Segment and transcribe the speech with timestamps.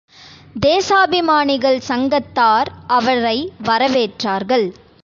[0.59, 3.37] தேசாபிமானிகள் சங்கத்தார் அவரை
[3.63, 4.67] வரவேற்றார்கள்.